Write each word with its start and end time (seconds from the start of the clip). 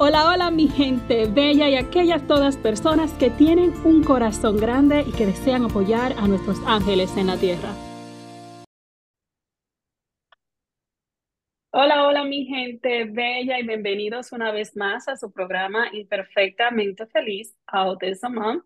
Hola, 0.00 0.28
hola 0.28 0.52
mi 0.52 0.68
gente 0.68 1.26
bella 1.26 1.68
y 1.68 1.74
aquellas 1.74 2.24
todas 2.28 2.56
personas 2.56 3.12
que 3.14 3.30
tienen 3.30 3.72
un 3.84 4.04
corazón 4.04 4.56
grande 4.56 5.00
y 5.04 5.10
que 5.10 5.26
desean 5.26 5.64
apoyar 5.64 6.12
a 6.12 6.28
nuestros 6.28 6.60
ángeles 6.68 7.16
en 7.16 7.26
la 7.26 7.36
tierra. 7.36 7.70
Hola, 11.72 12.06
hola 12.06 12.22
mi 12.22 12.46
gente 12.46 13.06
bella 13.06 13.58
y 13.58 13.66
bienvenidos 13.66 14.30
una 14.30 14.52
vez 14.52 14.76
más 14.76 15.08
a 15.08 15.16
su 15.16 15.32
programa 15.32 15.88
Imperfectamente 15.92 17.04
Feliz, 17.08 17.56
Autism 17.66 18.34
Mom. 18.34 18.62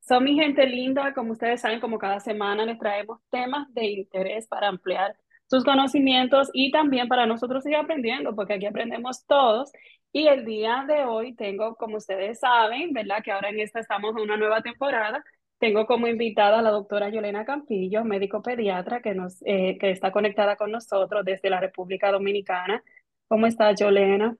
Son 0.00 0.24
mi 0.24 0.34
gente 0.34 0.66
linda, 0.66 1.14
como 1.14 1.30
ustedes 1.30 1.60
saben, 1.60 1.78
como 1.78 1.96
cada 1.96 2.18
semana 2.18 2.66
les 2.66 2.76
traemos 2.76 3.20
temas 3.30 3.72
de 3.72 3.84
interés 3.84 4.48
para 4.48 4.66
ampliar 4.66 5.16
sus 5.48 5.64
conocimientos 5.64 6.50
y 6.52 6.70
también 6.70 7.08
para 7.08 7.26
nosotros 7.26 7.62
seguir 7.62 7.78
aprendiendo, 7.78 8.34
porque 8.34 8.54
aquí 8.54 8.66
aprendemos 8.66 9.24
todos 9.26 9.70
y 10.12 10.28
el 10.28 10.46
día 10.46 10.84
de 10.88 11.04
hoy 11.04 11.34
tengo, 11.34 11.74
como 11.76 11.98
ustedes 11.98 12.38
saben, 12.40 12.92
¿verdad? 12.94 13.22
Que 13.22 13.32
ahora 13.32 13.50
en 13.50 13.60
esta 13.60 13.80
estamos 13.80 14.16
en 14.16 14.22
una 14.22 14.38
nueva 14.38 14.62
temporada. 14.62 15.22
Tengo 15.58 15.86
como 15.86 16.06
invitada 16.06 16.58
a 16.58 16.62
la 16.62 16.70
doctora 16.70 17.10
Yolena 17.10 17.44
Campillo, 17.44 18.02
médico 18.02 18.42
pediatra, 18.42 19.02
que, 19.02 19.14
nos, 19.14 19.42
eh, 19.44 19.76
que 19.78 19.90
está 19.90 20.12
conectada 20.12 20.56
con 20.56 20.70
nosotros 20.70 21.22
desde 21.24 21.50
la 21.50 21.60
República 21.60 22.10
Dominicana. 22.10 22.82
¿Cómo 23.28 23.46
está, 23.46 23.72
Yolena? 23.74 24.36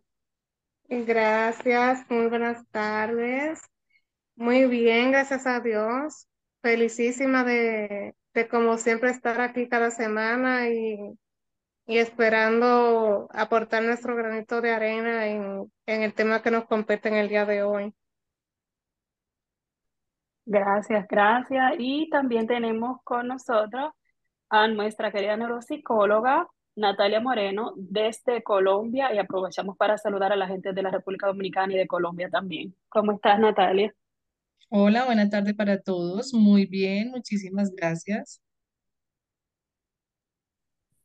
Gracias, 0.89 2.07
muy 2.11 2.29
buenas 2.29 2.67
tardes. 2.71 3.61
Muy 4.35 4.67
bien, 4.67 5.11
gracias 5.11 5.47
a 5.47 5.61
Dios. 5.61 6.27
Felicísima 6.63 7.45
de, 7.45 8.15
de 8.37 8.49
como 8.49 8.79
siempre 8.79 9.11
estar 9.11 9.41
aquí 9.41 9.69
cada 9.69 9.91
semana 9.91 10.69
y 10.69 11.19
y 11.87 11.99
esperando 11.99 13.29
aportar 13.31 13.83
nuestro 13.85 14.17
granito 14.17 14.61
de 14.61 14.71
arena 14.71 15.27
en, 15.27 15.71
en 15.87 16.03
el 16.03 16.15
tema 16.15 16.43
que 16.43 16.51
nos 16.51 16.67
compete 16.67 17.09
en 17.09 17.15
el 17.15 17.29
día 17.29 17.47
de 17.47 17.63
hoy. 17.63 17.95
Gracias, 20.45 21.07
gracias. 21.09 21.75
Y 21.79 22.11
también 22.11 22.47
tenemos 22.47 22.99
con 23.05 23.29
nosotros 23.29 23.93
a 24.49 24.69
nuestra 24.69 25.11
querida 25.13 25.37
neuropsicóloga 25.37 26.49
Natalia 26.77 27.21
Moreno 27.21 27.73
desde 27.77 28.43
Colombia 28.43 29.13
y 29.15 29.19
aprovechamos 29.19 29.77
para 29.77 29.97
saludar 29.97 30.33
a 30.33 30.37
la 30.37 30.47
gente 30.47 30.73
de 30.73 30.83
la 30.83 30.91
República 30.91 31.27
Dominicana 31.27 31.73
y 31.73 31.79
de 31.79 31.87
Colombia 31.87 32.29
también. 32.29 32.75
¿Cómo 32.89 33.13
estás, 33.13 33.39
Natalia? 33.39 33.95
Hola, 34.71 35.05
buena 35.07 35.29
tarde 35.29 35.55
para 35.55 35.81
todos. 35.83 36.33
Muy 36.35 36.67
bien, 36.67 37.11
muchísimas 37.11 37.75
gracias. 37.75 38.43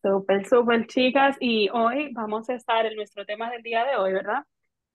Súper, 0.03 0.47
súper, 0.47 0.87
chicas. 0.87 1.37
Y 1.39 1.69
hoy 1.69 2.11
vamos 2.13 2.49
a 2.49 2.55
estar 2.55 2.85
en 2.85 2.95
nuestro 2.95 3.25
tema 3.25 3.51
del 3.51 3.61
día 3.61 3.85
de 3.85 3.97
hoy, 3.97 4.13
¿verdad? 4.13 4.43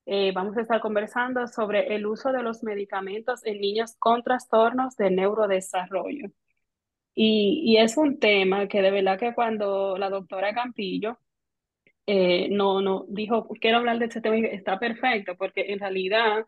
Eh, 0.07 0.33
vamos 0.33 0.57
a 0.57 0.63
estar 0.63 0.81
conversando 0.81 1.47
sobre 1.49 1.95
el 1.95 2.07
uso 2.07 2.33
de 2.33 2.43
los 2.43 2.63
medicamentos 2.65 3.45
en 3.47 3.61
niños 3.61 3.97
con 3.99 4.23
trastornos 4.23 4.97
de 4.97 5.11
neurodesarrollo. 5.11 6.29
Y, 7.15 7.63
y 7.65 7.79
es 7.79 7.97
un 7.97 8.19
tema 8.21 8.69
que 8.69 8.83
de 8.83 8.91
verdad 8.91 9.19
que 9.19 9.35
cuando 9.35 9.97
la 9.99 10.11
doctora 10.11 10.55
Campillo 10.55 11.19
eh, 12.07 12.49
no, 12.51 12.81
no 12.81 13.05
dijo, 13.09 13.49
quiero 13.61 13.79
hablar 13.79 13.99
de 13.99 14.07
este 14.07 14.21
tema, 14.21 14.37
está 14.39 14.79
perfecto, 14.79 15.37
porque 15.37 15.73
en 15.73 15.81
realidad 15.81 16.47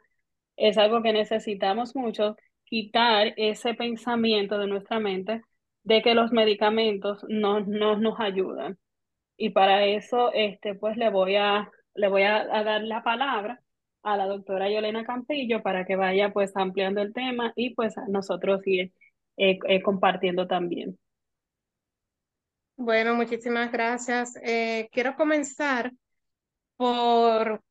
es 0.59 0.77
algo 0.77 1.03
que 1.03 1.13
necesitamos 1.13 1.97
mucho, 1.97 2.37
quitar 2.65 3.33
ese 3.37 3.75
pensamiento 3.75 4.59
de 4.59 4.67
nuestra 4.67 5.01
mente 5.01 5.43
de 5.85 6.03
que 6.03 6.15
los 6.15 6.33
medicamentos 6.33 7.25
no, 7.29 7.61
no 7.61 7.97
nos 7.97 8.21
ayudan. 8.21 8.79
Y 9.37 9.51
para 9.51 9.85
eso, 9.87 10.33
este, 10.35 10.75
pues 10.75 10.97
le 10.97 11.11
voy 11.11 11.37
a, 11.37 11.71
le 11.95 12.09
voy 12.09 12.23
a, 12.25 12.45
dar 12.45 12.83
la 12.83 13.03
palabra 13.03 13.61
a 14.03 14.17
la 14.17 14.27
doctora 14.27 14.71
Yolena 14.71 15.05
Campillo 15.05 15.63
para 15.63 15.87
que 15.87 15.97
vaya 15.97 16.33
pues 16.33 16.57
ampliando 16.57 17.01
el 17.01 17.13
tema 17.13 17.53
y 17.57 17.75
pues 17.75 17.95
nosotros 18.09 18.61
ir 18.67 18.93
eh, 19.37 19.59
eh, 19.69 19.83
compartiendo 19.83 20.47
también. 20.47 20.99
Bueno, 22.77 23.15
muchísimas 23.15 23.73
gracias. 23.73 24.37
Eh, 24.43 24.89
quiero 24.93 25.15
comenzar 25.17 25.93
por 26.77 27.63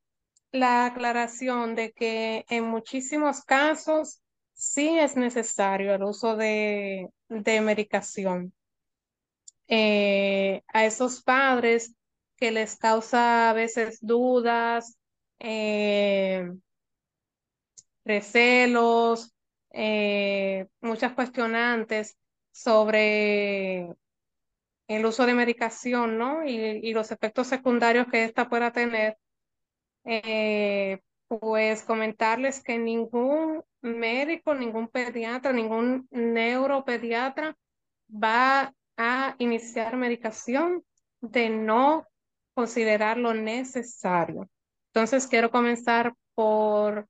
la 0.57 0.85
aclaración 0.88 1.75
de 1.75 1.91
que 1.94 2.45
en 2.50 2.66
muchísimos 2.66 3.44
casos 3.44 4.22
sí 4.53 4.97
es 5.00 5.16
necesario 5.16 5.94
el 5.94 6.03
uso 6.03 6.35
de, 6.35 7.09
medicación. 7.29 8.53
Eh, 9.69 10.63
a 10.67 10.85
esos 10.85 11.22
padres 11.23 11.94
que 12.38 12.51
les 12.51 12.78
causa 12.78 13.50
a 13.50 13.53
veces 13.53 14.00
dudas, 14.01 14.97
eh, 15.40 16.50
recelos, 18.06 19.34
eh, 19.72 20.67
muchas 20.81 21.13
cuestionantes 21.13 22.17
sobre 22.51 23.90
el 24.88 25.06
uso 25.06 25.25
de 25.25 25.34
medicación, 25.34 26.17
¿no? 26.17 26.46
Y, 26.46 26.56
y 26.56 26.94
los 26.94 27.12
efectos 27.12 27.47
secundarios 27.47 28.07
que 28.07 28.23
ésta 28.23 28.50
pueda 28.50 28.72
tener. 28.72 29.17
Pues 31.28 31.84
comentarles 31.84 32.63
que 32.63 32.78
ningún 32.78 33.63
médico, 33.81 34.56
ningún 34.56 34.88
pediatra, 34.88 35.51
ningún 35.51 36.07
neuropediatra 36.12 37.57
va 38.12 38.73
a 38.97 39.35
iniciar 39.38 39.97
medicación 39.97 40.84
de 41.22 41.50
no 41.50 42.07
considerarlo 42.53 43.34
necesario. 43.34 44.50
Entonces, 44.94 45.28
quiero 45.28 45.51
comenzar 45.51 46.13
por, 46.34 47.07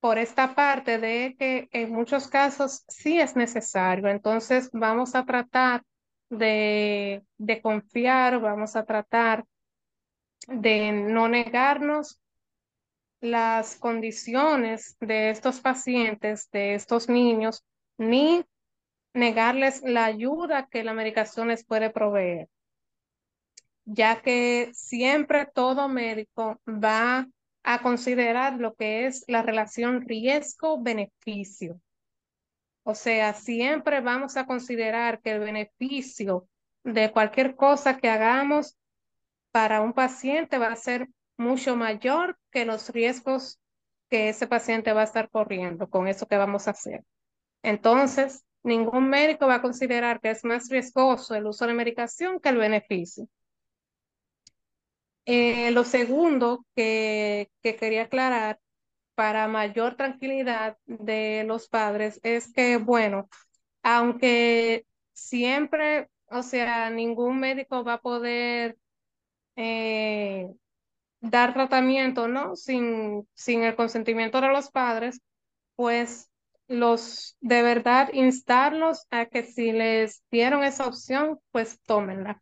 por 0.00 0.18
esta 0.18 0.54
parte 0.54 0.98
de 0.98 1.36
que 1.38 1.68
en 1.70 1.92
muchos 1.92 2.28
casos 2.28 2.84
sí 2.88 3.20
es 3.20 3.36
necesario. 3.36 4.08
Entonces, 4.08 4.68
vamos 4.72 5.14
a 5.14 5.24
tratar 5.24 5.82
de, 6.28 7.24
de 7.38 7.62
confiar, 7.62 8.40
vamos 8.40 8.76
a 8.76 8.84
tratar 8.84 9.44
de 10.48 10.92
no 10.92 11.28
negarnos 11.28 12.20
las 13.20 13.76
condiciones 13.76 14.96
de 15.00 15.30
estos 15.30 15.60
pacientes, 15.60 16.50
de 16.50 16.74
estos 16.74 17.08
niños, 17.08 17.64
ni 17.98 18.44
negarles 19.12 19.82
la 19.82 20.06
ayuda 20.06 20.68
que 20.68 20.84
la 20.84 20.94
medicación 20.94 21.48
les 21.48 21.64
puede 21.64 21.90
proveer, 21.90 22.48
ya 23.84 24.22
que 24.22 24.70
siempre 24.72 25.46
todo 25.46 25.88
médico 25.88 26.60
va 26.66 27.28
a 27.62 27.82
considerar 27.82 28.54
lo 28.54 28.74
que 28.74 29.06
es 29.06 29.24
la 29.28 29.42
relación 29.42 30.02
riesgo-beneficio. 30.02 31.80
O 32.84 32.94
sea, 32.94 33.34
siempre 33.34 34.00
vamos 34.00 34.38
a 34.38 34.46
considerar 34.46 35.20
que 35.20 35.32
el 35.32 35.40
beneficio 35.40 36.48
de 36.84 37.12
cualquier 37.12 37.54
cosa 37.54 37.98
que 37.98 38.08
hagamos 38.08 38.78
para 39.58 39.80
un 39.80 39.92
paciente 39.92 40.56
va 40.56 40.68
a 40.68 40.76
ser 40.76 41.08
mucho 41.36 41.74
mayor 41.74 42.38
que 42.52 42.64
los 42.64 42.90
riesgos 42.90 43.58
que 44.08 44.28
ese 44.28 44.46
paciente 44.46 44.92
va 44.92 45.00
a 45.00 45.04
estar 45.04 45.28
corriendo 45.30 45.90
con 45.90 46.06
eso 46.06 46.28
que 46.28 46.36
vamos 46.36 46.68
a 46.68 46.70
hacer. 46.70 47.02
Entonces, 47.64 48.44
ningún 48.62 49.08
médico 49.08 49.48
va 49.48 49.56
a 49.56 49.62
considerar 49.62 50.20
que 50.20 50.30
es 50.30 50.44
más 50.44 50.68
riesgoso 50.68 51.34
el 51.34 51.46
uso 51.46 51.66
de 51.66 51.74
medicación 51.74 52.38
que 52.38 52.50
el 52.50 52.58
beneficio. 52.58 53.26
Eh, 55.24 55.72
lo 55.72 55.82
segundo 55.82 56.64
que, 56.76 57.50
que 57.60 57.74
quería 57.74 58.02
aclarar 58.02 58.60
para 59.16 59.48
mayor 59.48 59.96
tranquilidad 59.96 60.78
de 60.86 61.42
los 61.48 61.68
padres 61.68 62.20
es 62.22 62.52
que, 62.52 62.76
bueno, 62.76 63.28
aunque 63.82 64.86
siempre, 65.14 66.08
o 66.26 66.44
sea, 66.44 66.90
ningún 66.90 67.40
médico 67.40 67.82
va 67.82 67.94
a 67.94 68.00
poder 68.00 68.76
eh, 69.58 70.48
dar 71.20 71.52
tratamiento, 71.52 72.28
¿no? 72.28 72.54
Sin, 72.54 73.28
sin 73.34 73.64
el 73.64 73.74
consentimiento 73.74 74.40
de 74.40 74.48
los 74.48 74.70
padres, 74.70 75.20
pues 75.74 76.30
los 76.68 77.36
de 77.40 77.62
verdad 77.62 78.10
instarlos 78.12 79.06
a 79.10 79.26
que 79.26 79.42
si 79.42 79.72
les 79.72 80.22
dieron 80.30 80.62
esa 80.62 80.86
opción, 80.86 81.40
pues 81.50 81.80
tómenla. 81.82 82.40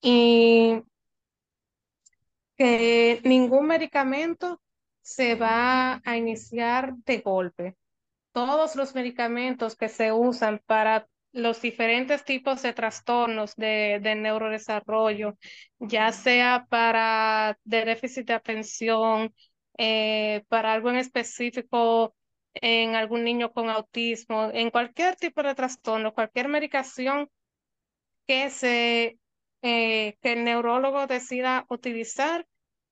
Y 0.00 0.82
que 2.56 3.20
ningún 3.24 3.66
medicamento 3.66 4.60
se 5.02 5.34
va 5.34 6.00
a 6.02 6.16
iniciar 6.16 6.94
de 7.04 7.18
golpe. 7.18 7.76
Todos 8.32 8.74
los 8.74 8.94
medicamentos 8.94 9.76
que 9.76 9.88
se 9.90 10.12
usan 10.12 10.62
para 10.66 11.08
los 11.32 11.60
diferentes 11.62 12.24
tipos 12.24 12.62
de 12.62 12.72
trastornos 12.72 13.54
de, 13.56 14.00
de 14.02 14.14
neurodesarrollo, 14.14 15.36
ya 15.78 16.12
sea 16.12 16.66
para 16.68 17.58
de 17.64 17.84
déficit 17.84 18.26
de 18.26 18.34
atención, 18.34 19.34
eh, 19.78 20.44
para 20.48 20.72
algo 20.72 20.90
en 20.90 20.96
específico 20.96 22.14
en 22.54 22.96
algún 22.96 23.24
niño 23.24 23.52
con 23.52 23.68
autismo, 23.70 24.50
en 24.52 24.70
cualquier 24.70 25.16
tipo 25.16 25.42
de 25.42 25.54
trastorno, 25.54 26.12
cualquier 26.14 26.48
medicación 26.48 27.30
que, 28.26 28.50
se, 28.50 29.18
eh, 29.62 30.16
que 30.22 30.32
el 30.32 30.44
neurólogo 30.44 31.06
decida 31.06 31.66
utilizar, 31.68 32.46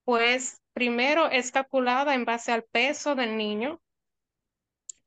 pues 0.05 0.61
primero 0.73 1.31
es 1.31 1.51
calculada 1.53 2.15
en 2.15 2.25
base 2.25 2.53
al 2.53 2.65
peso 2.65 3.15
del 3.15 3.37
niño 3.37 3.81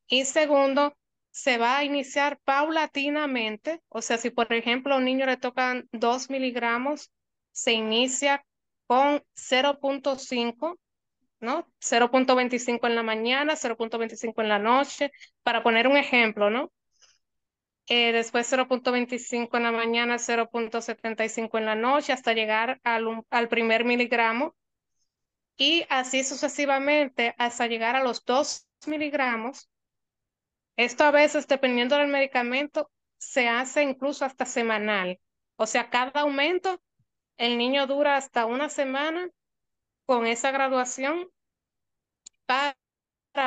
y 0.08 0.26
segundo, 0.26 0.94
se 1.31 1.58
va 1.58 1.78
a 1.78 1.84
iniciar 1.84 2.40
paulatinamente, 2.44 3.81
o 3.90 4.02
sea, 4.02 4.18
si 4.18 4.30
por 4.31 4.52
ejemplo 4.54 4.94
a 4.94 4.98
un 4.98 5.06
niño 5.06 5.26
le 5.26 5.38
tocan 5.38 5.88
2 5.92 6.30
miligramos, 6.30 7.12
se 7.52 7.74
inicia 7.74 8.46
con 8.88 9.24
0.5 9.34 10.80
¿no? 11.40 11.68
0.25 11.80 12.88
en 12.88 12.96
la 12.96 13.04
mañana, 13.04 13.56
0.25 13.56 14.42
en 14.42 14.50
la 14.50 14.60
noche, 14.60 15.12
para 15.44 15.64
poner 15.64 15.88
un 15.88 15.98
ejemplo, 15.98 16.50
¿no? 16.50 16.72
Eh, 17.88 18.12
después 18.12 18.48
0.25 18.48 19.58
en 19.58 19.64
la 19.64 19.72
mañana, 19.72 20.20
0.75 20.20 21.58
en 21.58 21.66
la 21.66 21.76
noche, 21.76 22.14
hasta 22.14 22.34
llegar 22.34 22.80
al, 22.84 23.24
al 23.30 23.50
primer 23.50 23.84
miligramo. 23.84 24.56
Y 25.58 25.86
así 25.90 26.24
sucesivamente 26.24 27.36
hasta 27.38 27.68
llegar 27.68 27.96
a 27.96 28.04
los 28.04 28.24
2 28.26 28.68
miligramos. 28.88 29.70
Esto 30.80 31.04
a 31.04 31.12
veces, 31.12 31.46
dependiendo 31.46 31.98
del 31.98 32.08
medicamento, 32.08 32.90
se 33.18 33.50
hace 33.50 33.84
incluso 33.84 34.24
hasta 34.24 34.46
semanal. 34.46 35.20
O 35.58 35.66
sea, 35.66 35.90
cada 35.90 36.22
aumento, 36.22 36.81
el 37.36 37.58
niño 37.58 37.86
dura 37.86 38.16
hasta 38.16 38.46
una 38.46 38.70
semana 38.70 39.30
con 40.06 40.26
esa 40.26 40.52
graduación 40.52 41.30
para 42.46 42.78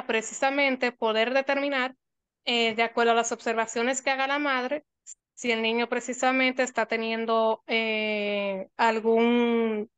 precisamente 0.07 0.93
poder 0.93 1.33
determinar, 1.33 1.97
eh, 2.45 2.75
de 2.75 2.83
acuerdo 2.83 3.13
a 3.13 3.15
las 3.15 3.33
observaciones 3.33 4.03
que 4.03 4.11
haga 4.11 4.27
la 4.27 4.39
madre, 4.39 4.85
si 5.33 5.53
el 5.53 5.63
niño 5.63 5.89
precisamente 5.89 6.63
está 6.63 6.85
teniendo 6.85 7.63
eh, 7.67 8.69
algún, 8.77 9.91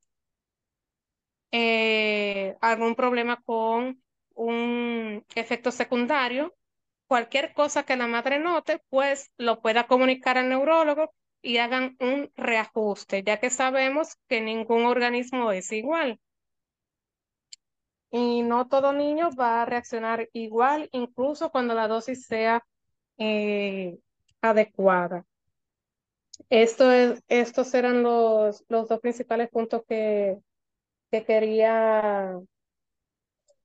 eh, 1.50 2.56
algún 2.60 2.94
problema 2.94 3.42
con 3.42 4.00
un 4.36 5.26
efecto 5.34 5.72
secundario, 5.72 6.54
cualquier 7.06 7.54
cosa 7.54 7.84
que 7.84 7.96
la 7.96 8.06
madre 8.06 8.38
note, 8.38 8.80
pues 8.90 9.30
lo 9.38 9.60
pueda 9.60 9.86
comunicar 9.86 10.38
al 10.38 10.48
neurólogo 10.48 11.12
y 11.42 11.58
hagan 11.58 11.96
un 12.00 12.30
reajuste, 12.36 13.22
ya 13.22 13.38
que 13.40 13.50
sabemos 13.50 14.16
que 14.28 14.40
ningún 14.40 14.84
organismo 14.86 15.52
es 15.52 15.72
igual 15.72 16.20
y 18.14 18.42
no 18.42 18.68
todo 18.68 18.92
niño 18.92 19.30
va 19.38 19.62
a 19.62 19.64
reaccionar 19.64 20.28
igual, 20.32 20.88
incluso 20.92 21.50
cuando 21.50 21.74
la 21.74 21.88
dosis 21.88 22.26
sea 22.26 22.64
eh, 23.18 23.98
adecuada. 24.40 25.24
Esto 26.48 26.92
es, 26.92 27.24
estos 27.26 27.74
eran 27.74 28.04
los, 28.04 28.64
los 28.68 28.88
dos 28.88 29.00
principales 29.00 29.48
puntos 29.50 29.82
que, 29.88 30.38
que 31.10 31.24
quería 31.24 32.38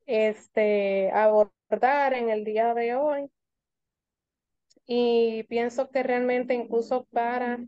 este, 0.08 1.12
abordar 1.12 1.59
en 1.72 2.30
el 2.30 2.44
día 2.44 2.74
de 2.74 2.96
hoy. 2.96 3.30
Y 4.86 5.44
pienso 5.44 5.90
que 5.90 6.02
realmente 6.02 6.56
incluso 6.56 7.06
para 7.12 7.60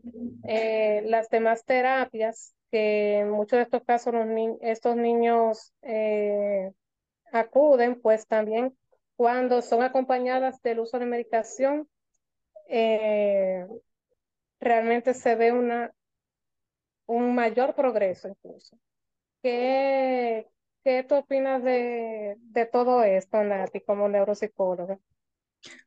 eh, 0.48 1.04
las 1.06 1.30
demás 1.30 1.64
terapias 1.66 2.56
que 2.72 3.20
en 3.20 3.30
muchos 3.30 3.58
de 3.58 3.64
estos 3.64 3.84
casos 3.84 4.14
estos 4.62 4.96
niños 4.96 5.74
eh, 5.84 6.72
acuden, 7.32 8.02
pues 8.02 8.26
también 8.26 8.76
cuando 9.16 9.62
son 9.62 9.84
acompañadas 9.84 10.62
del 10.64 10.80
uso 10.80 10.98
de 10.98 11.06
medicación, 11.06 11.88
eh, 12.70 13.68
realmente 14.60 15.14
se 15.14 15.36
ve 15.36 15.52
una, 15.52 15.94
un 17.06 17.36
mayor 17.36 17.76
progreso 17.76 18.30
incluso. 18.30 18.78
¿Qué, 19.44 20.48
qué 20.84 21.04
tú 21.04 21.16
opinas 21.16 21.64
de, 21.64 22.38
de 22.40 22.66
todo 22.66 23.04
esto, 23.04 23.44
Nati, 23.44 23.82
como 23.82 24.08
neuropsicóloga? 24.10 25.00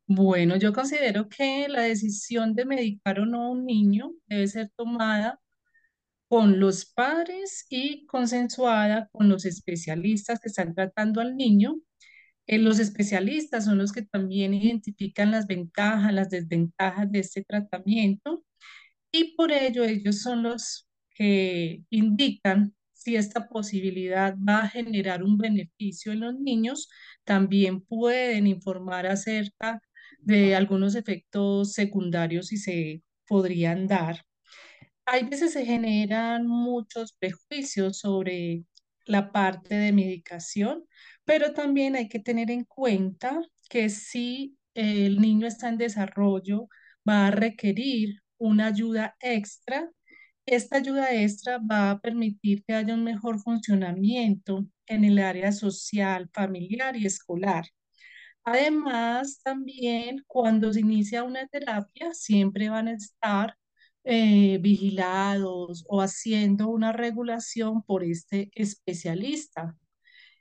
Bueno, 0.06 0.56
yo 0.56 0.73
considero 0.73 1.29
que 1.29 1.69
la 1.69 1.82
decisión 1.82 2.55
de 2.55 2.64
medicar 2.67 3.20
o 3.20 3.26
no 3.26 3.44
a 3.44 3.50
un 3.50 3.64
niño 3.64 4.12
debe 4.26 4.46
ser 4.46 4.70
tomada 4.76 5.41
con 6.29 6.61
los 6.61 6.87
padres 6.87 7.67
y 7.70 8.06
consensuada 8.06 9.08
con 9.12 9.29
los 9.29 9.44
especialistas 9.44 10.41
que 10.41 10.49
están 10.49 10.75
tratando 10.75 11.20
al 11.20 11.37
niño. 11.37 11.76
Eh, 12.46 12.58
los 12.58 12.79
especialistas 12.81 13.64
son 13.67 13.79
los 13.79 13.93
que 13.93 14.02
también 14.02 14.55
identifican 14.55 15.31
las 15.31 15.46
ventajas, 15.46 16.12
las 16.12 16.31
desventajas 16.31 17.11
de 17.11 17.20
este 17.20 17.44
tratamiento 17.44 18.44
y 19.12 19.37
por 19.37 19.52
ello 19.52 19.85
ellos 19.85 20.20
son 20.20 20.43
los 20.44 20.88
que 21.11 21.85
indican 21.91 22.75
si 23.05 23.17
esta 23.17 23.49
posibilidad 23.49 24.35
va 24.37 24.61
a 24.61 24.69
generar 24.69 25.23
un 25.23 25.39
beneficio 25.39 26.12
en 26.12 26.21
los 26.21 26.35
niños. 26.41 26.89
También 27.25 27.81
pueden 27.83 28.47
informar 28.47 29.06
acerca 29.06 29.81
de 30.21 30.55
algunos 30.56 30.95
efectos 30.95 31.73
secundarios 31.73 32.49
si 32.49 32.56
se 32.59 33.03
podrían 33.27 33.87
dar 33.87 34.25
hay 35.06 35.25
veces 35.25 35.53
se 35.53 35.65
generan 35.67 36.47
muchos 36.47 37.12
prejuicios 37.15 37.99
sobre 37.99 38.65
la 39.06 39.33
parte 39.33 39.75
de 39.75 39.93
medicación, 39.93 40.85
pero 41.25 41.53
también 41.53 41.97
hay 41.97 42.09
que 42.09 42.21
tener 42.21 42.51
en 42.51 42.65
cuenta 42.65 43.41
que 43.69 43.91
si 43.91 44.56
el 44.75 45.21
niño 45.21 45.47
está 45.47 45.69
en 45.69 45.79
desarrollo, 45.79 46.69
va 47.09 47.27
a 47.27 47.31
requerir 47.31 48.23
una 48.39 48.67
ayuda 48.67 49.17
extra. 49.21 49.91
Esta 50.46 50.76
ayuda 50.76 51.12
extra 51.14 51.58
va 51.58 51.91
a 51.91 52.00
permitir 52.00 52.64
que 52.64 52.75
haya 52.75 52.94
un 52.94 53.05
mejor 53.05 53.41
funcionamiento 53.41 54.67
en 54.87 55.05
el 55.05 55.19
área 55.19 55.52
social, 55.52 56.29
familiar 56.32 56.96
y 56.96 57.06
escolar. 57.06 57.67
Además, 58.44 59.41
también 59.43 60.24
cuando 60.27 60.72
se 60.72 60.81
inicia 60.81 61.24
una 61.24 61.46
terapia, 61.48 62.15
siempre 62.15 62.69
van 62.70 62.89
a 62.89 62.93
estar 62.93 63.56
eh, 64.05 64.58
vigilados 64.60 65.84
o 65.89 66.03
haciendo 66.03 66.69
una 66.69 66.93
regulación 66.93 67.82
por 67.82 68.05
este 68.05 68.51
especialista. 68.55 69.77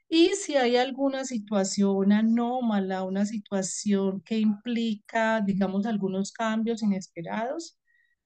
Y 0.10 0.30
si 0.36 0.56
hay 0.58 0.78
alguna 0.78 1.26
situación 1.26 2.12
anómala, 2.12 3.04
una 3.04 3.26
situación 3.26 4.22
que 4.22 4.40
implica, 4.40 5.42
digamos, 5.42 5.86
algunos 5.86 6.32
cambios 6.32 6.84
inesperados, 6.84 7.78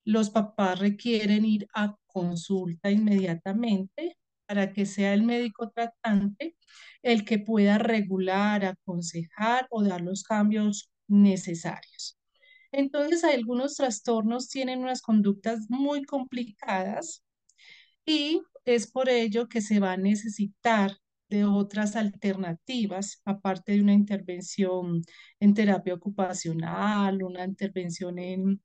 los 0.07 0.29
papás 0.29 0.79
requieren 0.79 1.43
ir 1.43 1.67
a 1.73 1.97
consulta 2.05 2.89
inmediatamente 2.89 4.17
para 4.45 4.71
que 4.71 4.85
sea 4.85 5.13
el 5.13 5.23
médico 5.23 5.69
tratante 5.69 6.55
el 7.03 7.25
que 7.25 7.39
pueda 7.39 7.77
regular, 7.77 8.63
aconsejar 8.63 9.67
o 9.69 9.83
dar 9.83 9.99
los 9.99 10.23
cambios 10.23 10.89
necesarios. 11.09 12.17
Entonces, 12.71 13.25
algunos 13.25 13.75
trastornos 13.75 14.47
tienen 14.47 14.79
unas 14.79 15.01
conductas 15.01 15.69
muy 15.69 16.03
complicadas 16.05 17.25
y 18.05 18.41
es 18.63 18.89
por 18.89 19.09
ello 19.09 19.49
que 19.49 19.59
se 19.59 19.81
va 19.81 19.91
a 19.91 19.97
necesitar 19.97 20.97
de 21.29 21.43
otras 21.43 21.97
alternativas, 21.97 23.21
aparte 23.25 23.73
de 23.73 23.81
una 23.81 23.93
intervención 23.93 25.01
en 25.41 25.53
terapia 25.53 25.95
ocupacional, 25.95 27.21
una 27.23 27.43
intervención 27.43 28.19
en 28.19 28.61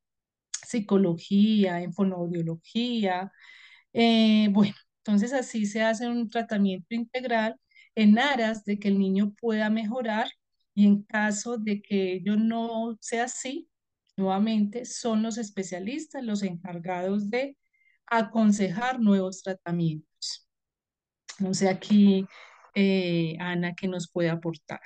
psicología, 0.73 1.83
en 1.83 1.93
fonoaudiología. 1.93 3.33
Eh, 3.93 4.49
bueno, 4.53 4.75
entonces 4.99 5.33
así 5.33 5.67
se 5.67 5.83
hace 5.83 6.09
un 6.09 6.31
tratamiento 6.31 6.95
integral 6.95 7.57
en 7.95 8.19
aras 8.19 8.65
de 8.65 8.79
que 8.79 8.89
el 8.89 8.99
niño 8.99 9.35
pueda 9.41 9.71
mejorar 9.71 10.29
y 10.75 10.87
en 10.87 11.03
caso 11.05 11.59
de 11.59 11.83
que 11.83 12.15
ello 12.15 12.37
no 12.37 12.97
sea 13.01 13.25
así, 13.25 13.69
Nuevamente, 14.17 14.85
son 14.85 15.23
los 15.23 15.39
especialistas 15.39 16.23
los 16.23 16.43
encargados 16.43 17.31
de 17.31 17.57
aconsejar 18.07 19.01
nuevos 19.01 19.43
tratamientos. 19.43 20.49
No 21.39 21.55
sé 21.55 21.69
aquí, 21.69 22.27
eh, 22.75 23.37
Ana, 23.41 23.75
¿qué 23.75 23.89
nos 23.89 24.11
puede 24.11 24.29
aportar? 24.29 24.81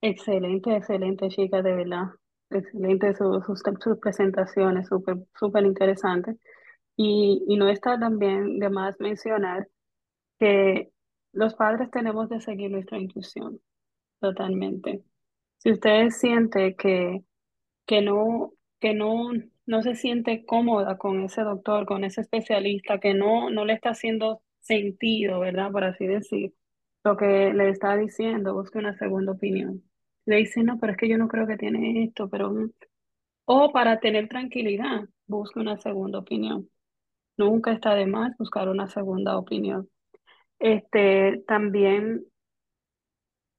Excelente, 0.00 0.74
excelente, 0.74 1.28
chica, 1.28 1.60
de 1.60 1.74
verdad. 1.74 2.04
Excelente 2.50 3.14
sus, 3.14 3.44
sus, 3.44 3.98
presentaciones, 4.00 4.88
súper, 4.88 5.18
súper 5.38 5.64
interesantes. 5.64 6.36
Y, 6.96 7.44
y 7.48 7.56
no 7.56 7.68
está 7.68 7.98
también 7.98 8.58
de 8.58 8.70
más 8.70 8.98
mencionar 9.00 9.68
que 10.38 10.90
los 11.32 11.54
padres 11.54 11.90
tenemos 11.90 12.28
de 12.28 12.40
seguir 12.40 12.70
nuestra 12.70 12.98
intuición 12.98 13.60
totalmente. 14.20 15.04
Si 15.58 15.72
usted 15.72 16.10
siente 16.10 16.76
que, 16.76 17.24
que 17.86 18.02
no, 18.02 18.52
que 18.80 18.94
no, 18.94 19.30
no 19.66 19.82
se 19.82 19.94
siente 19.96 20.44
cómoda 20.46 20.98
con 20.98 21.22
ese 21.24 21.42
doctor, 21.42 21.86
con 21.86 22.04
ese 22.04 22.22
especialista, 22.22 23.00
que 23.00 23.14
no, 23.14 23.50
no 23.50 23.64
le 23.64 23.74
está 23.74 23.90
haciendo 23.90 24.42
sentido, 24.60 25.40
¿verdad? 25.40 25.72
Por 25.72 25.84
así 25.84 26.06
decir, 26.06 26.54
lo 27.04 27.16
que 27.16 27.52
le 27.54 27.70
está 27.70 27.96
diciendo, 27.96 28.54
busque 28.54 28.78
una 28.78 28.96
segunda 28.98 29.32
opinión. 29.32 29.87
Le 30.28 30.36
dice, 30.36 30.62
no, 30.62 30.78
pero 30.78 30.92
es 30.92 30.98
que 30.98 31.08
yo 31.08 31.18
no 31.18 31.28
creo 31.28 31.46
que 31.46 31.56
tiene 31.56 32.04
esto, 32.04 32.28
pero... 32.30 32.50
mm". 32.52 32.70
O 33.46 33.72
para 33.72 34.00
tener 34.00 34.28
tranquilidad, 34.28 35.08
busque 35.26 35.60
una 35.60 35.78
segunda 35.78 36.20
opinión. 36.20 36.70
Nunca 37.38 37.72
está 37.72 37.94
de 37.94 38.06
más 38.06 38.36
buscar 38.38 38.68
una 38.68 38.88
segunda 38.88 39.38
opinión. 39.38 39.88
Este, 40.60 41.44
también 41.48 42.26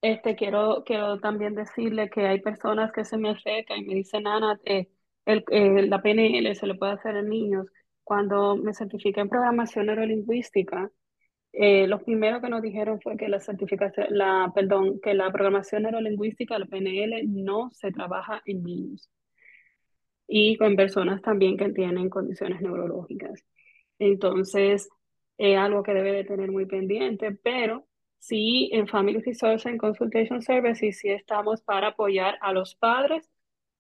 este, 0.02 0.36
quiero, 0.36 0.84
quiero 0.86 1.20
también 1.20 1.56
decirle 1.56 2.10
que 2.10 2.28
hay 2.28 2.42
personas 2.42 2.92
que 2.92 3.06
se 3.06 3.18
me 3.18 3.30
acercan 3.32 3.80
y 3.80 3.86
me 3.86 3.96
dicen, 3.96 4.28
Ana, 4.28 4.60
eh, 4.66 4.90
el, 5.26 5.44
eh, 5.52 5.88
la 5.88 6.02
PNL 6.02 6.56
se 6.56 6.68
le 6.68 6.76
puede 6.76 6.94
hacer 6.94 7.16
a 7.18 7.22
niños. 7.22 7.68
Cuando 8.04 8.56
me 8.56 8.74
certifiqué 8.74 9.20
en 9.22 9.30
programación 9.30 9.86
neurolingüística, 9.88 10.90
eh, 11.54 11.88
lo 11.88 12.00
primero 12.00 12.42
que 12.42 12.50
nos 12.50 12.62
dijeron 12.62 13.00
fue 13.02 13.18
que 13.18 13.28
la 13.28 13.40
certificación, 13.40 14.08
la, 14.12 14.52
perdón, 14.54 15.00
que 15.02 15.14
la 15.14 15.32
programación 15.32 15.84
neurolingüística, 15.84 16.60
la 16.60 16.66
PNL, 16.66 17.24
no 17.28 17.72
se 17.72 17.92
trabaja 17.92 18.42
en 18.46 18.64
niños 18.64 19.10
y 20.30 20.58
con 20.58 20.76
personas 20.76 21.22
también 21.22 21.58
que 21.58 21.70
tienen 21.72 22.10
condiciones 22.10 22.62
neurológicas. 22.62 23.44
Entonces, 23.98 24.88
es 25.38 25.58
algo 25.58 25.84
que 25.84 25.94
debe 25.94 26.12
de 26.14 26.24
tener 26.24 26.52
muy 26.52 26.68
pendiente, 26.68 27.32
pero 27.32 27.88
sí 28.20 28.70
en 28.72 28.88
Family 28.88 29.20
Resource 29.22 29.68
and 29.68 29.80
Consultation 29.80 30.42
Services 30.42 31.00
sí 31.00 31.10
estamos 31.10 31.62
para 31.64 31.90
apoyar 31.90 32.38
a 32.42 32.54
los 32.54 32.76
padres 32.76 33.30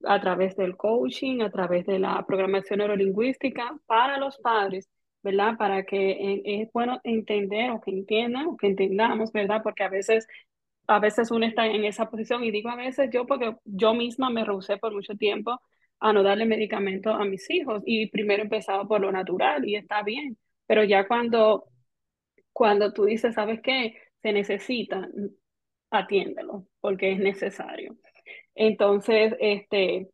a 0.05 0.19
través 0.19 0.55
del 0.55 0.75
coaching, 0.75 1.41
a 1.41 1.51
través 1.51 1.85
de 1.85 1.99
la 1.99 2.25
programación 2.25 2.79
neurolingüística 2.79 3.77
para 3.85 4.17
los 4.17 4.37
padres, 4.39 4.89
¿verdad? 5.23 5.57
Para 5.57 5.83
que 5.83 6.11
eh, 6.11 6.41
es 6.45 6.71
bueno 6.73 6.99
entender 7.03 7.71
o 7.71 7.81
que 7.81 7.91
entiendan 7.91 8.47
o 8.47 8.57
que 8.57 8.67
entendamos, 8.67 9.31
¿verdad? 9.31 9.61
Porque 9.63 9.83
a 9.83 9.89
veces 9.89 10.27
a 10.87 10.99
veces 10.99 11.29
uno 11.31 11.45
está 11.45 11.67
en 11.67 11.85
esa 11.85 12.09
posición 12.09 12.43
y 12.43 12.51
digo 12.51 12.69
a 12.69 12.75
veces 12.75 13.09
yo 13.13 13.25
porque 13.27 13.55
yo 13.63 13.93
misma 13.93 14.29
me 14.31 14.43
rehusé 14.43 14.77
por 14.77 14.91
mucho 14.93 15.13
tiempo 15.15 15.61
a 15.99 16.13
no 16.13 16.23
darle 16.23 16.45
medicamento 16.45 17.11
a 17.11 17.25
mis 17.25 17.49
hijos 17.51 17.83
y 17.85 18.07
primero 18.09 18.43
empezaba 18.43 18.87
por 18.87 19.01
lo 19.01 19.11
natural 19.11 19.67
y 19.67 19.75
está 19.75 20.01
bien, 20.03 20.37
pero 20.65 20.83
ya 20.83 21.07
cuando, 21.07 21.65
cuando 22.53 22.93
tú 22.93 23.05
dices, 23.05 23.35
¿sabes 23.35 23.61
qué? 23.61 23.95
Se 24.21 24.33
necesita, 24.33 25.07
atiéndelo 25.91 26.65
porque 26.81 27.11
es 27.11 27.19
necesario. 27.19 27.97
Entonces, 28.55 29.35
este, 29.39 30.09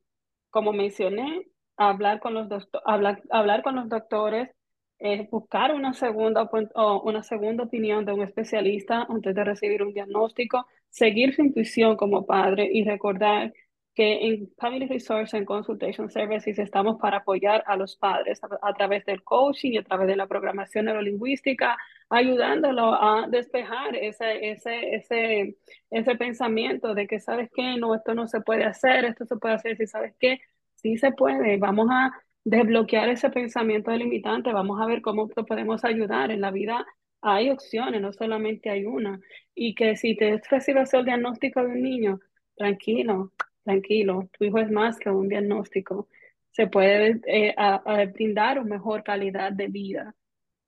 como 0.50 0.74
mencioné, 0.74 1.48
hablar 1.78 2.20
con 2.20 2.34
los, 2.34 2.48
hablar, 2.86 3.22
hablar 3.30 3.64
con 3.64 3.76
los 3.76 3.90
doctores 3.90 4.50
es 5.00 5.30
buscar 5.30 5.74
una 5.74 5.94
segunda, 5.94 6.50
o 6.76 7.02
una 7.04 7.24
segunda 7.24 7.64
opinión 7.64 8.06
de 8.06 8.14
un 8.14 8.22
especialista 8.24 9.06
antes 9.10 9.36
de 9.36 9.44
recibir 9.44 9.84
un 9.84 9.94
diagnóstico, 9.94 10.66
seguir 10.90 11.36
su 11.36 11.42
intuición 11.42 11.98
como 11.98 12.26
padre 12.26 12.70
y 12.72 12.84
recordar 12.84 13.54
que 13.96 14.28
en 14.28 14.50
Family 14.58 14.88
Resource 14.88 15.38
and 15.38 15.46
Consultation 15.46 16.10
Services 16.10 16.60
estamos 16.60 16.98
para 17.00 17.18
apoyar 17.18 17.64
a 17.66 17.78
los 17.78 17.96
padres 17.96 18.42
a, 18.44 18.50
a, 18.62 18.74
través 18.74 19.06
del 19.06 19.24
coaching 19.24 19.72
y 19.72 19.78
a 19.78 19.84
través 19.84 20.08
de 20.08 20.18
la 20.18 20.28
programación 20.28 20.86
neurolingüística, 20.86 21.78
ayudándolo 22.10 22.94
a 22.94 23.28
despejar 23.30 23.96
ese, 23.96 24.52
ese, 24.52 24.96
ese, 24.96 25.58
ese 25.90 26.16
pensamiento 26.16 26.94
de 26.94 27.08
que, 27.08 27.22
¿sabes 27.22 27.50
qué? 27.56 27.78
No, 27.78 27.96
esto 27.96 28.14
no 28.14 28.28
se 28.28 28.42
puede 28.42 28.66
hacer, 28.66 29.06
esto 29.06 29.26
se 29.26 29.38
puede 29.38 29.56
hacer, 29.56 29.78
si 29.78 29.88
sabes 29.88 30.14
qué, 30.20 30.42
sí 30.76 30.98
se 30.98 31.12
puede, 31.12 31.58
vamos 31.58 31.88
a 31.90 32.12
desbloquear 32.46 33.10
ese 33.10 33.30
pensamiento 33.32 33.92
limitante, 33.92 34.54
vamos 34.54 34.80
a 34.82 34.86
ver 34.86 35.02
cómo 35.02 35.28
te 35.28 35.44
podemos 35.44 35.84
ayudar 35.84 36.32
en 36.32 36.42
la 36.42 36.52
vida. 36.52 36.86
Hay 37.22 37.50
opciones, 37.50 38.02
no 38.02 38.14
solamente 38.14 38.70
hay 38.70 38.86
una. 38.86 39.20
Y 39.56 39.76
que 39.76 39.98
si 39.98 40.16
te 40.16 40.42
recibes 40.50 40.94
el 40.94 41.06
diagnóstico 41.06 41.62
de 41.62 41.68
un 41.68 41.82
niño, 41.82 42.20
tranquilo, 42.56 43.34
tranquilo, 43.64 44.30
tu 44.38 44.46
hijo 44.46 44.60
es 44.60 44.72
más 44.72 44.98
que 45.00 45.10
un 45.10 45.28
diagnóstico. 45.28 46.08
Se 46.52 46.68
puede 46.68 47.20
eh, 47.28 47.54
a, 47.58 47.76
a 47.76 48.06
brindar 48.06 48.60
una 48.60 48.70
mejor 48.76 49.04
calidad 49.04 49.52
de 49.52 49.68
vida. 49.68 50.16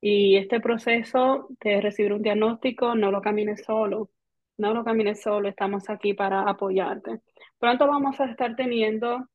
Y 0.00 0.36
este 0.36 0.60
proceso 0.60 1.48
de 1.60 1.80
recibir 1.80 2.12
un 2.12 2.22
diagnóstico, 2.22 2.94
no 2.94 3.10
lo 3.10 3.20
camines 3.22 3.64
solo, 3.64 4.10
no 4.58 4.74
lo 4.74 4.84
camines 4.84 5.22
solo, 5.22 5.48
estamos 5.48 5.88
aquí 5.90 6.14
para 6.14 6.42
apoyarte. 6.42 7.20
Pronto 7.58 7.86
vamos 7.86 8.20
a 8.20 8.26
estar 8.26 8.56
teniendo 8.56 9.28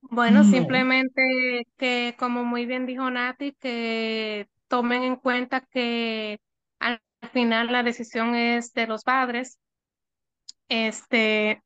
Bueno, 0.00 0.42
No. 0.44 0.46
simplemente 0.50 1.66
que, 1.76 2.14
como 2.18 2.44
muy 2.44 2.66
bien 2.66 2.86
dijo 2.86 3.10
Nati, 3.10 3.52
que 3.54 4.48
tomen 4.68 5.02
en 5.04 5.16
cuenta 5.16 5.60
que 5.62 6.40
al 6.78 7.00
final 7.32 7.72
la 7.72 7.82
decisión 7.82 8.34
es 8.34 8.72
de 8.74 8.86
los 8.86 9.04
padres. 9.04 9.58
Este, 10.68 11.62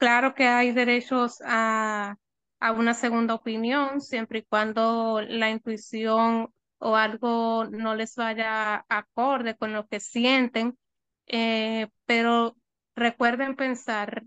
claro 0.00 0.34
que 0.34 0.48
hay 0.48 0.72
derechos 0.72 1.42
a, 1.46 2.16
a 2.60 2.72
una 2.72 2.94
segunda 2.94 3.34
opinión, 3.34 4.00
siempre 4.00 4.40
y 4.40 4.44
cuando 4.44 5.20
la 5.22 5.50
intuición 5.50 6.50
o 6.78 6.96
algo 6.96 7.66
no 7.66 7.94
les 7.94 8.16
vaya 8.16 8.84
acorde 8.88 9.56
con 9.56 9.72
lo 9.74 9.86
que 9.88 10.00
sienten, 10.00 10.78
eh, 11.26 11.88
pero 12.06 12.56
recuerden 12.96 13.56
pensar, 13.56 14.24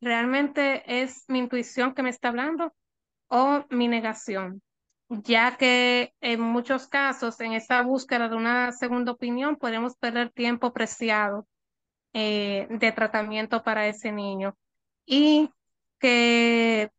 ¿realmente 0.00 1.02
es 1.02 1.24
mi 1.28 1.40
intuición 1.40 1.94
que 1.94 2.02
me 2.02 2.10
está 2.10 2.28
hablando 2.28 2.74
o 3.28 3.64
mi 3.70 3.88
negación? 3.88 4.62
Ya 5.10 5.56
que 5.58 6.14
en 6.20 6.40
muchos 6.40 6.88
casos, 6.88 7.40
en 7.40 7.52
esta 7.54 7.82
búsqueda 7.82 8.28
de 8.28 8.36
una 8.36 8.72
segunda 8.72 9.12
opinión, 9.12 9.56
podemos 9.56 9.96
perder 9.96 10.30
tiempo 10.32 10.72
preciado 10.72 11.46
eh, 12.14 12.68
de 12.70 12.92
tratamiento 12.92 13.62
para 13.64 13.88
ese 13.88 14.12
niño. 14.12 14.56
Y 15.06 15.50
que, 15.98 16.90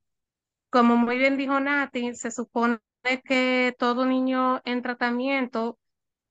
como 0.69 0.97
muy 0.97 1.17
bien 1.17 1.37
dijo 1.37 1.59
Nati, 1.59 2.15
se 2.15 2.31
supone 2.31 2.79
que 3.25 3.75
todo 3.77 4.05
niño 4.05 4.61
en 4.65 4.81
tratamiento 4.81 5.77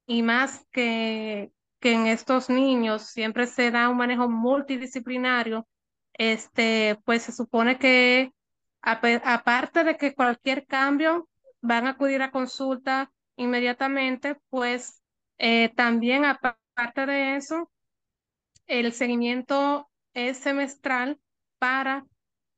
y 0.07 0.23
más 0.23 0.67
que, 0.73 1.53
que 1.81 1.93
en 1.93 2.07
estos 2.07 2.51
niños 2.51 3.03
siempre 3.03 3.47
se 3.47 3.71
da 3.71 3.89
un 3.89 3.99
manejo 3.99 4.29
multidisciplinario, 4.29 5.67
este, 6.15 6.99
pues 7.05 7.23
se 7.23 7.33
supone 7.33 7.79
que 7.79 8.33
aparte 8.81 9.85
de 9.85 9.97
que 9.97 10.15
cualquier 10.15 10.67
cambio 10.67 11.29
van 11.61 11.87
a 11.87 11.91
acudir 11.91 12.23
a 12.23 12.31
consulta 12.31 13.13
inmediatamente, 13.37 14.37
pues 14.49 15.03
eh, 15.39 15.71
también 15.75 16.25
aparte 16.25 17.07
de 17.07 17.37
eso, 17.37 17.71
el 18.67 18.93
seguimiento 18.93 19.91
es 20.15 20.39
semestral 20.39 21.21
para 21.59 22.05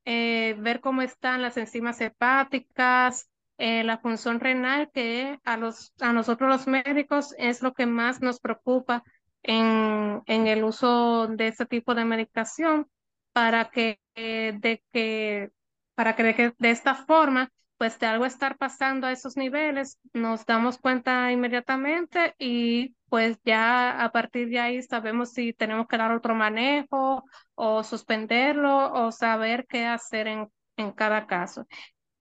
eh, 0.04 0.56
ver 0.58 0.80
cómo 0.80 1.02
están 1.02 1.42
las 1.42 1.56
enzimas 1.56 2.00
hepáticas, 2.00 3.28
eh, 3.58 3.84
la 3.84 3.98
función 3.98 4.40
renal, 4.40 4.90
que 4.92 5.38
a, 5.44 5.56
los, 5.56 5.92
a 6.00 6.12
nosotros 6.12 6.48
los 6.48 6.66
médicos 6.66 7.34
es 7.38 7.62
lo 7.62 7.74
que 7.74 7.86
más 7.86 8.20
nos 8.20 8.40
preocupa 8.40 9.02
en, 9.42 10.22
en 10.26 10.46
el 10.46 10.64
uso 10.64 11.26
de 11.28 11.48
este 11.48 11.66
tipo 11.66 11.94
de 11.94 12.04
medicación 12.04 12.88
para 13.32 13.70
que, 13.70 14.00
de 14.14 14.82
que, 14.92 15.50
para 15.94 16.16
que 16.16 16.54
de 16.58 16.70
esta 16.70 16.94
forma 16.94 17.50
pues 17.78 17.98
de 18.00 18.06
algo 18.06 18.26
estar 18.26 18.58
pasando 18.58 19.06
a 19.06 19.12
esos 19.12 19.36
niveles, 19.36 19.98
nos 20.12 20.44
damos 20.44 20.78
cuenta 20.78 21.30
inmediatamente 21.30 22.34
y 22.38 22.96
pues 23.08 23.38
ya 23.44 24.02
a 24.02 24.10
partir 24.10 24.48
de 24.48 24.58
ahí 24.58 24.82
sabemos 24.82 25.32
si 25.32 25.52
tenemos 25.52 25.86
que 25.86 25.96
dar 25.96 26.12
otro 26.12 26.34
manejo 26.34 27.24
o 27.54 27.84
suspenderlo 27.84 28.92
o 28.92 29.12
saber 29.12 29.66
qué 29.68 29.86
hacer 29.86 30.26
en, 30.26 30.48
en 30.76 30.92
cada 30.92 31.26
caso. 31.26 31.66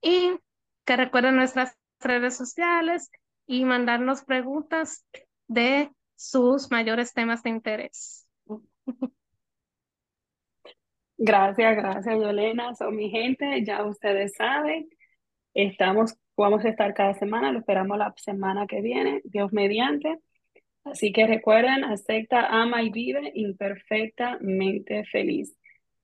Y 0.01 0.37
que 0.85 0.95
recuerden 0.95 1.35
nuestras 1.35 1.75
redes 1.99 2.37
sociales 2.37 3.09
y 3.47 3.65
mandarnos 3.65 4.23
preguntas 4.23 5.05
de 5.47 5.91
sus 6.15 6.69
mayores 6.69 7.13
temas 7.13 7.41
de 7.41 7.49
interés. 7.49 8.27
Gracias, 11.17 11.75
gracias, 11.75 12.15
Yolena. 12.15 12.75
Son 12.75 12.95
mi 12.95 13.09
gente, 13.09 13.63
ya 13.65 13.83
ustedes 13.83 14.35
saben. 14.35 14.87
Estamos, 15.53 16.15
vamos 16.35 16.63
a 16.65 16.69
estar 16.69 16.93
cada 16.93 17.13
semana, 17.15 17.51
lo 17.51 17.59
esperamos 17.59 17.97
la 17.97 18.13
semana 18.17 18.67
que 18.67 18.81
viene, 18.81 19.21
Dios 19.23 19.51
mediante. 19.53 20.19
Así 20.83 21.11
que 21.11 21.27
recuerden, 21.27 21.83
acepta, 21.83 22.47
ama 22.47 22.81
y 22.81 22.89
vive 22.89 23.31
imperfectamente 23.35 25.03
feliz. 25.05 25.55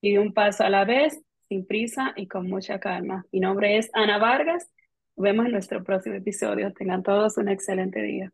Vive 0.01 0.19
un 0.19 0.33
paso 0.33 0.63
a 0.63 0.69
la 0.69 0.83
vez, 0.83 1.21
sin 1.47 1.65
prisa 1.65 2.13
y 2.15 2.27
con 2.27 2.49
mucha 2.49 2.79
calma. 2.79 3.25
Mi 3.31 3.39
nombre 3.39 3.77
es 3.77 3.89
Ana 3.93 4.17
Vargas. 4.17 4.69
Nos 5.15 5.23
vemos 5.23 5.45
en 5.45 5.51
nuestro 5.53 5.83
próximo 5.83 6.15
episodio. 6.15 6.73
Tengan 6.73 7.03
todos 7.03 7.37
un 7.37 7.47
excelente 7.47 8.01
día. 8.01 8.31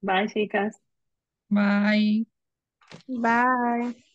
Bye, 0.00 0.28
chicas. 0.28 0.80
Bye. 1.48 2.26
Bye. 3.08 4.06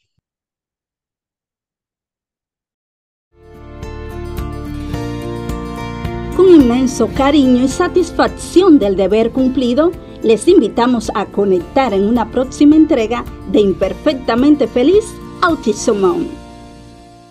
Con 6.36 6.50
inmenso 6.50 7.10
cariño 7.14 7.64
y 7.64 7.68
satisfacción 7.68 8.80
del 8.80 8.96
deber 8.96 9.32
cumplido, 9.32 9.92
les 10.24 10.48
invitamos 10.48 11.12
a 11.14 11.26
conectar 11.26 11.94
en 11.94 12.06
una 12.06 12.32
próxima 12.32 12.76
entrega 12.76 13.26
de 13.52 13.60
Imperfectamente 13.60 14.68
Feliz 14.68 15.06
Autism 15.42 16.41